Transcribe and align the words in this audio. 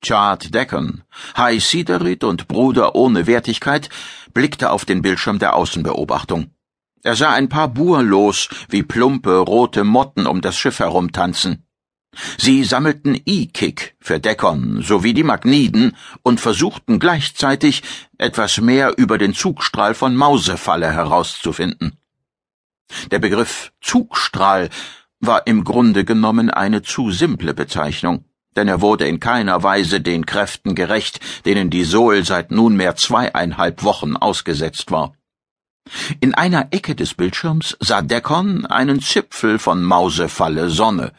Chart 0.00 0.54
Deacon, 0.54 1.02
High 1.36 1.62
Siderit 1.62 2.22
und 2.24 2.48
Bruder 2.48 2.94
ohne 2.94 3.26
Wertigkeit, 3.26 3.88
blickte 4.32 4.70
auf 4.70 4.84
den 4.84 5.02
Bildschirm 5.02 5.38
der 5.38 5.56
Außenbeobachtung. 5.56 6.50
Er 7.02 7.16
sah 7.16 7.32
ein 7.32 7.48
paar 7.48 7.68
Burlos 7.68 8.48
wie 8.68 8.82
plumpe 8.82 9.38
rote 9.38 9.84
Motten 9.84 10.26
um 10.26 10.40
das 10.40 10.56
Schiff 10.56 10.78
herumtanzen. 10.78 11.64
Sie 12.36 12.64
sammelten 12.64 13.20
E-Kick 13.26 13.96
für 14.00 14.18
Deckon 14.18 14.82
sowie 14.82 15.14
die 15.14 15.22
Magniden 15.22 15.96
und 16.22 16.40
versuchten 16.40 16.98
gleichzeitig 16.98 17.82
etwas 18.16 18.60
mehr 18.60 18.96
über 18.96 19.18
den 19.18 19.34
Zugstrahl 19.34 19.94
von 19.94 20.16
Mausefalle 20.16 20.90
herauszufinden. 20.90 21.98
Der 23.10 23.18
Begriff 23.18 23.72
Zugstrahl 23.80 24.70
war 25.20 25.46
im 25.46 25.64
Grunde 25.64 26.04
genommen 26.04 26.50
eine 26.50 26.82
zu 26.82 27.10
simple 27.10 27.52
Bezeichnung 27.52 28.24
denn 28.56 28.68
er 28.68 28.80
wurde 28.80 29.06
in 29.06 29.20
keiner 29.20 29.62
Weise 29.62 30.00
den 30.00 30.26
Kräften 30.26 30.74
gerecht, 30.74 31.20
denen 31.44 31.70
die 31.70 31.84
Sol 31.84 32.24
seit 32.24 32.50
nunmehr 32.50 32.96
zweieinhalb 32.96 33.82
Wochen 33.82 34.16
ausgesetzt 34.16 34.90
war. 34.90 35.14
In 36.20 36.34
einer 36.34 36.68
Ecke 36.70 36.94
des 36.94 37.14
Bildschirms 37.14 37.76
sah 37.80 38.02
Deckon 38.02 38.66
einen 38.66 39.00
Zipfel 39.00 39.58
von 39.58 39.82
Mausefalle 39.82 40.70
Sonne. 40.70 41.12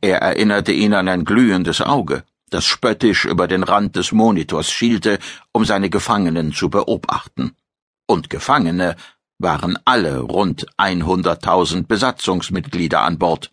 Er 0.00 0.18
erinnerte 0.22 0.72
ihn 0.72 0.94
an 0.94 1.08
ein 1.08 1.24
glühendes 1.24 1.80
Auge, 1.80 2.24
das 2.50 2.64
spöttisch 2.64 3.24
über 3.24 3.48
den 3.48 3.62
Rand 3.62 3.96
des 3.96 4.12
Monitors 4.12 4.70
schielte, 4.70 5.18
um 5.52 5.64
seine 5.64 5.90
Gefangenen 5.90 6.52
zu 6.52 6.70
beobachten. 6.70 7.56
Und 8.06 8.30
Gefangene 8.30 8.96
waren 9.38 9.78
alle 9.84 10.20
rund 10.20 10.66
100.000 10.78 11.86
Besatzungsmitglieder 11.86 13.02
an 13.02 13.18
Bord. 13.18 13.52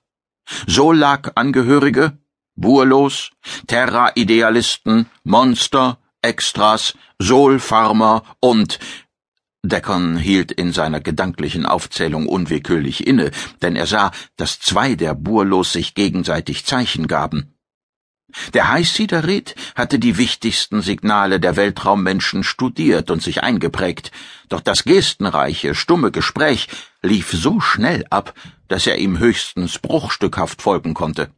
Solag-Angehörige 0.67 2.17
Burlos, 2.55 3.31
Terra-Idealisten, 3.67 5.09
Monster, 5.23 5.97
Extras, 6.21 6.93
Sol-Farmer 7.19 8.23
und 8.39 8.79
Deckon 9.65 10.17
hielt 10.17 10.51
in 10.51 10.73
seiner 10.73 10.99
gedanklichen 10.99 11.65
Aufzählung 11.65 12.27
unwillkürlich 12.27 13.07
inne, 13.07 13.31
denn 13.61 13.77
er 13.77 13.87
sah, 13.87 14.11
dass 14.35 14.59
zwei 14.59 14.95
der 14.95 15.15
Burlos 15.15 15.71
sich 15.71 15.95
gegenseitig 15.95 16.65
Zeichen 16.65 17.07
gaben. 17.07 17.53
Der 18.53 18.69
Heißsiederit 18.69 19.55
hatte 19.75 19.99
die 19.99 20.17
wichtigsten 20.17 20.81
Signale 20.81 21.39
der 21.39 21.55
Weltraummenschen 21.55 22.43
studiert 22.43 23.09
und 23.11 23.21
sich 23.21 23.43
eingeprägt, 23.43 24.11
doch 24.49 24.59
das 24.59 24.83
gestenreiche, 24.83 25.75
stumme 25.75 26.11
Gespräch 26.11 26.67
lief 27.01 27.31
so 27.31 27.59
schnell 27.59 28.05
ab, 28.09 28.33
dass 28.67 28.87
er 28.87 28.97
ihm 28.97 29.19
höchstens 29.19 29.79
bruchstückhaft 29.79 30.61
folgen 30.61 30.93
konnte. 30.93 31.29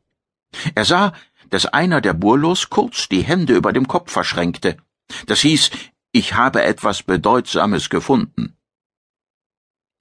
Er 0.73 0.85
sah, 0.85 1.13
dass 1.49 1.65
einer 1.65 2.01
der 2.01 2.13
Burlos 2.13 2.69
kurz 2.69 3.07
die 3.09 3.21
Hände 3.21 3.55
über 3.55 3.73
dem 3.73 3.87
Kopf 3.87 4.11
verschränkte. 4.11 4.77
Das 5.27 5.41
hieß, 5.41 5.71
ich 6.11 6.33
habe 6.33 6.63
etwas 6.63 7.03
Bedeutsames 7.03 7.89
gefunden. 7.89 8.55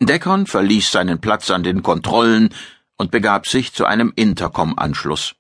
Deckon 0.01 0.47
verließ 0.47 0.91
seinen 0.91 1.21
Platz 1.21 1.51
an 1.51 1.63
den 1.63 1.83
Kontrollen 1.83 2.55
und 2.97 3.11
begab 3.11 3.47
sich 3.47 3.73
zu 3.73 3.85
einem 3.85 4.13
Intercom-Anschluss. 4.15 5.35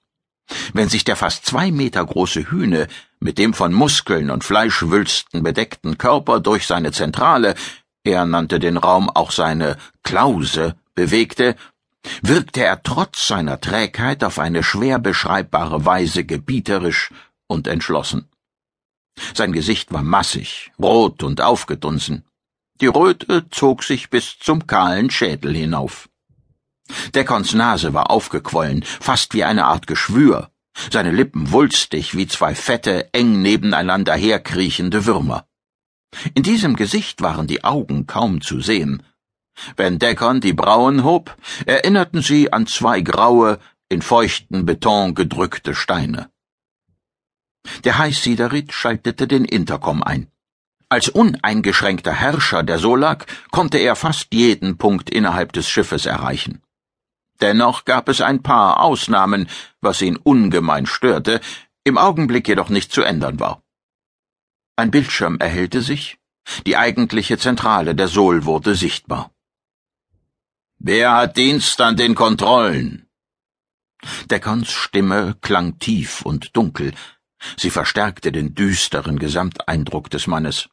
Wenn 0.72 0.88
sich 0.88 1.04
der 1.04 1.16
fast 1.16 1.46
zwei 1.46 1.70
Meter 1.70 2.04
große 2.04 2.50
Hühne 2.50 2.88
mit 3.18 3.38
dem 3.38 3.54
von 3.54 3.72
Muskeln 3.72 4.30
und 4.30 4.44
Fleischwülsten 4.44 5.42
bedeckten 5.42 5.96
Körper 5.96 6.40
durch 6.40 6.66
seine 6.66 6.92
Zentrale, 6.92 7.54
er 8.04 8.26
nannte 8.26 8.58
den 8.58 8.76
Raum 8.76 9.08
auch 9.08 9.30
seine 9.30 9.78
Klause, 10.02 10.76
bewegte, 10.94 11.56
wirkte 12.22 12.62
er 12.62 12.82
trotz 12.82 13.26
seiner 13.26 13.60
Trägheit 13.60 14.24
auf 14.24 14.38
eine 14.38 14.62
schwer 14.62 14.98
beschreibbare 14.98 15.84
Weise 15.84 16.24
gebieterisch 16.24 17.10
und 17.46 17.66
entschlossen. 17.66 18.28
Sein 19.32 19.52
Gesicht 19.52 19.92
war 19.92 20.02
massig, 20.02 20.72
rot 20.78 21.22
und 21.22 21.40
aufgedunsen. 21.40 22.24
Die 22.80 22.86
Röte 22.86 23.48
zog 23.50 23.84
sich 23.84 24.10
bis 24.10 24.38
zum 24.38 24.66
kahlen 24.66 25.10
Schädel 25.10 25.54
hinauf. 25.54 26.08
Deckons 27.14 27.54
Nase 27.54 27.94
war 27.94 28.10
aufgequollen, 28.10 28.82
fast 28.82 29.32
wie 29.34 29.44
eine 29.44 29.64
Art 29.66 29.86
Geschwür, 29.86 30.50
seine 30.90 31.12
Lippen 31.12 31.52
wulstig 31.52 32.16
wie 32.16 32.26
zwei 32.26 32.54
fette, 32.54 33.12
eng 33.12 33.40
nebeneinander 33.40 34.14
herkriechende 34.14 35.06
Würmer. 35.06 35.46
In 36.34 36.42
diesem 36.42 36.76
Gesicht 36.76 37.22
waren 37.22 37.46
die 37.46 37.64
Augen 37.64 38.06
kaum 38.06 38.40
zu 38.40 38.60
sehen, 38.60 39.02
wenn 39.76 39.98
Deckon 39.98 40.40
die 40.40 40.52
Brauen 40.52 41.04
hob, 41.04 41.36
erinnerten 41.66 42.22
sie 42.22 42.52
an 42.52 42.66
zwei 42.66 43.00
graue, 43.00 43.58
in 43.88 44.02
feuchten 44.02 44.66
Beton 44.66 45.14
gedrückte 45.14 45.74
Steine. 45.74 46.30
Der 47.84 47.98
Heißsiederit 47.98 48.72
schaltete 48.72 49.26
den 49.26 49.44
Intercom 49.44 50.02
ein. 50.02 50.30
Als 50.88 51.08
uneingeschränkter 51.08 52.12
Herrscher 52.12 52.62
der 52.62 52.78
Solak 52.78 53.26
konnte 53.50 53.78
er 53.78 53.96
fast 53.96 54.32
jeden 54.32 54.76
Punkt 54.76 55.10
innerhalb 55.10 55.52
des 55.52 55.68
Schiffes 55.68 56.06
erreichen. 56.06 56.62
Dennoch 57.40 57.84
gab 57.84 58.08
es 58.08 58.20
ein 58.20 58.42
paar 58.42 58.80
Ausnahmen, 58.80 59.48
was 59.80 60.02
ihn 60.02 60.16
ungemein 60.16 60.86
störte, 60.86 61.40
im 61.84 61.98
Augenblick 61.98 62.46
jedoch 62.48 62.68
nicht 62.68 62.92
zu 62.92 63.02
ändern 63.02 63.40
war. 63.40 63.62
Ein 64.76 64.90
Bildschirm 64.90 65.38
erhellte 65.38 65.82
sich, 65.82 66.18
die 66.66 66.76
eigentliche 66.76 67.38
Zentrale 67.38 67.94
der 67.94 68.08
Sol 68.08 68.44
wurde 68.44 68.74
sichtbar. 68.74 69.33
Wer 70.86 71.14
hat 71.14 71.38
Dienst 71.38 71.80
an 71.80 71.96
den 71.96 72.14
Kontrollen? 72.14 73.08
Deckons 74.26 74.70
Stimme 74.70 75.34
klang 75.40 75.78
tief 75.78 76.20
und 76.20 76.54
dunkel. 76.58 76.92
Sie 77.56 77.70
verstärkte 77.70 78.32
den 78.32 78.54
düsteren 78.54 79.18
Gesamteindruck 79.18 80.10
des 80.10 80.26
Mannes. 80.26 80.68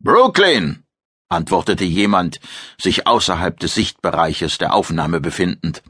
Brooklyn, 0.00 0.82
antwortete 1.28 1.84
jemand, 1.84 2.40
sich 2.76 3.06
außerhalb 3.06 3.56
des 3.60 3.76
Sichtbereiches 3.76 4.58
der 4.58 4.74
Aufnahme 4.74 5.20
befindend. 5.20 5.84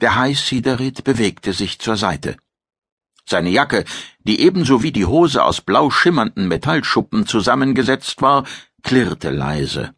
Der 0.00 0.14
Heißsiderit 0.14 1.02
bewegte 1.02 1.52
sich 1.52 1.80
zur 1.80 1.96
Seite. 1.96 2.36
Seine 3.26 3.50
Jacke, 3.50 3.84
die 4.20 4.38
ebenso 4.38 4.84
wie 4.84 4.92
die 4.92 5.06
Hose 5.06 5.42
aus 5.42 5.60
blau 5.60 5.90
schimmernden 5.90 6.46
Metallschuppen 6.46 7.26
zusammengesetzt 7.26 8.22
war, 8.22 8.46
klirrte 8.84 9.30
leise. 9.30 9.92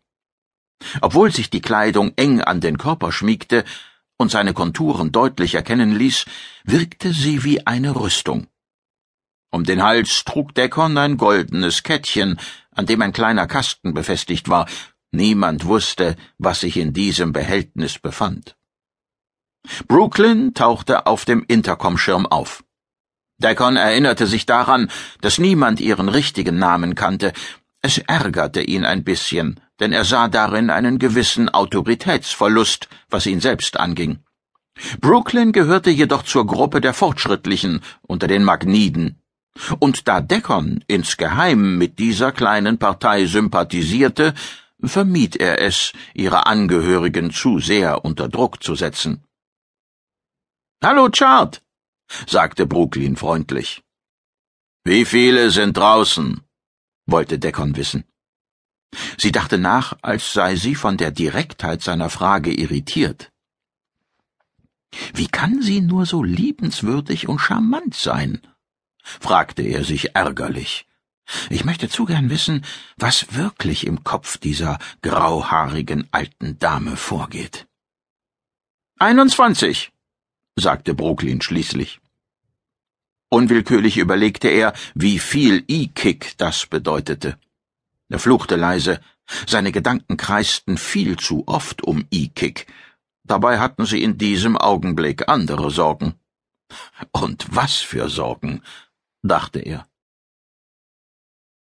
Obwohl 1.00 1.32
sich 1.32 1.50
die 1.50 1.60
Kleidung 1.60 2.12
eng 2.16 2.40
an 2.40 2.60
den 2.60 2.78
Körper 2.78 3.12
schmiegte 3.12 3.64
und 4.16 4.30
seine 4.30 4.54
Konturen 4.54 5.12
deutlich 5.12 5.54
erkennen 5.54 5.94
ließ, 5.94 6.26
wirkte 6.64 7.12
sie 7.12 7.44
wie 7.44 7.66
eine 7.66 7.96
Rüstung. 7.96 8.46
Um 9.50 9.64
den 9.64 9.82
Hals 9.82 10.24
trug 10.24 10.54
Deckon 10.54 10.96
ein 10.96 11.18
goldenes 11.18 11.82
Kettchen, 11.82 12.38
an 12.70 12.86
dem 12.86 13.02
ein 13.02 13.12
kleiner 13.12 13.46
Kasten 13.46 13.92
befestigt 13.92 14.48
war. 14.48 14.66
Niemand 15.10 15.66
wusste, 15.66 16.16
was 16.38 16.60
sich 16.60 16.78
in 16.78 16.94
diesem 16.94 17.32
Behältnis 17.32 17.98
befand. 17.98 18.56
Brooklyn 19.86 20.54
tauchte 20.54 21.06
auf 21.06 21.26
dem 21.26 21.44
Intercom-Schirm 21.46 22.26
auf. 22.26 22.64
Deckon 23.38 23.76
erinnerte 23.76 24.26
sich 24.26 24.46
daran, 24.46 24.90
dass 25.20 25.38
niemand 25.38 25.80
ihren 25.80 26.08
richtigen 26.08 26.58
Namen 26.58 26.94
kannte. 26.94 27.32
Es 27.82 27.98
ärgerte 27.98 28.62
ihn 28.62 28.84
ein 28.84 29.04
bisschen, 29.04 29.60
denn 29.82 29.92
er 29.92 30.04
sah 30.04 30.28
darin 30.28 30.70
einen 30.70 31.00
gewissen 31.00 31.48
Autoritätsverlust, 31.48 32.88
was 33.10 33.26
ihn 33.26 33.40
selbst 33.40 33.80
anging. 33.80 34.20
Brooklyn 35.00 35.50
gehörte 35.50 35.90
jedoch 35.90 36.22
zur 36.22 36.46
Gruppe 36.46 36.80
der 36.80 36.94
Fortschrittlichen 36.94 37.80
unter 38.02 38.28
den 38.28 38.44
Magniden. 38.44 39.20
Und 39.80 40.06
da 40.06 40.20
Deckon 40.20 40.84
insgeheim 40.86 41.78
mit 41.78 41.98
dieser 41.98 42.30
kleinen 42.30 42.78
Partei 42.78 43.26
sympathisierte, 43.26 44.34
vermied 44.84 45.34
er 45.34 45.60
es, 45.60 45.92
ihre 46.14 46.46
Angehörigen 46.46 47.32
zu 47.32 47.58
sehr 47.58 48.04
unter 48.04 48.28
Druck 48.28 48.62
zu 48.62 48.76
setzen. 48.76 49.24
Hallo, 50.80 51.08
Chart, 51.10 51.60
sagte 52.28 52.66
Brooklyn 52.66 53.16
freundlich. 53.16 53.82
Wie 54.84 55.04
viele 55.04 55.50
sind 55.50 55.76
draußen? 55.76 56.40
wollte 57.06 57.40
Deckon 57.40 57.74
wissen. 57.76 58.04
Sie 59.16 59.32
dachte 59.32 59.58
nach, 59.58 59.96
als 60.02 60.32
sei 60.32 60.56
sie 60.56 60.74
von 60.74 60.96
der 60.96 61.10
Direktheit 61.10 61.82
seiner 61.82 62.10
Frage 62.10 62.52
irritiert. 62.52 63.30
Wie 65.14 65.28
kann 65.28 65.62
sie 65.62 65.80
nur 65.80 66.06
so 66.06 66.22
liebenswürdig 66.22 67.28
und 67.28 67.38
charmant 67.38 67.94
sein? 67.94 68.40
fragte 69.02 69.62
er 69.62 69.84
sich 69.84 70.14
ärgerlich. 70.14 70.86
Ich 71.50 71.64
möchte 71.64 71.88
zu 71.88 72.04
gern 72.04 72.30
wissen, 72.30 72.64
was 72.96 73.34
wirklich 73.34 73.86
im 73.86 74.04
Kopf 74.04 74.38
dieser 74.38 74.78
grauhaarigen 75.02 76.08
alten 76.10 76.58
Dame 76.58 76.96
vorgeht. 76.96 77.66
Einundzwanzig, 78.98 79.92
sagte 80.56 80.94
Brooklyn 80.94 81.40
schließlich. 81.40 82.00
Unwillkürlich 83.28 83.96
überlegte 83.96 84.48
er, 84.48 84.74
wie 84.94 85.18
viel 85.18 85.64
E-Kick 85.66 86.36
das 86.36 86.66
bedeutete. 86.66 87.38
Er 88.12 88.18
fluchte 88.18 88.56
leise. 88.56 89.00
Seine 89.46 89.72
Gedanken 89.72 90.18
kreisten 90.18 90.76
viel 90.76 91.16
zu 91.16 91.44
oft 91.46 91.82
um 91.82 92.06
E-Kick. 92.10 92.66
Dabei 93.24 93.58
hatten 93.58 93.86
sie 93.86 94.02
in 94.02 94.18
diesem 94.18 94.58
Augenblick 94.58 95.30
andere 95.30 95.70
Sorgen. 95.70 96.20
Und 97.10 97.46
was 97.56 97.76
für 97.78 98.10
Sorgen, 98.10 98.60
dachte 99.22 99.60
er. 99.60 99.86